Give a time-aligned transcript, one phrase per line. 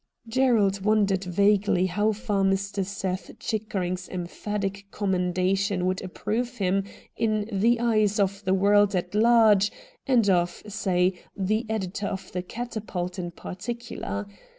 [0.27, 2.83] Gerald wondered vaguely how far Mr.
[2.83, 6.85] Seth Chickering's emphatic commendation would approve him
[7.15, 9.71] in the eyes of the world at large,
[10.07, 14.25] and of, say, the editor of the 'Catapult" in particular.